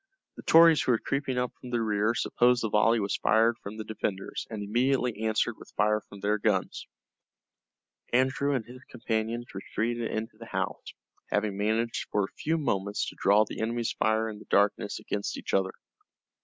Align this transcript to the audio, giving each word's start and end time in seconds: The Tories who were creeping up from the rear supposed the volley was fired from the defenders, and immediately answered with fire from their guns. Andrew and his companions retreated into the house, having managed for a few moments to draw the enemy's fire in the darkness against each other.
The 0.35 0.41
Tories 0.41 0.81
who 0.81 0.93
were 0.93 0.97
creeping 0.97 1.37
up 1.37 1.53
from 1.61 1.69
the 1.69 1.79
rear 1.79 2.15
supposed 2.15 2.63
the 2.63 2.69
volley 2.71 2.99
was 2.99 3.15
fired 3.17 3.59
from 3.59 3.77
the 3.77 3.83
defenders, 3.83 4.47
and 4.49 4.63
immediately 4.63 5.19
answered 5.27 5.59
with 5.59 5.69
fire 5.77 6.01
from 6.01 6.21
their 6.21 6.39
guns. 6.39 6.87
Andrew 8.11 8.55
and 8.55 8.65
his 8.65 8.83
companions 8.85 9.53
retreated 9.53 10.09
into 10.09 10.37
the 10.39 10.47
house, 10.47 10.95
having 11.29 11.55
managed 11.55 12.07
for 12.09 12.23
a 12.23 12.33
few 12.35 12.57
moments 12.57 13.07
to 13.09 13.15
draw 13.15 13.45
the 13.45 13.61
enemy's 13.61 13.91
fire 13.91 14.27
in 14.27 14.39
the 14.39 14.45
darkness 14.45 14.97
against 14.97 15.37
each 15.37 15.53
other. 15.53 15.73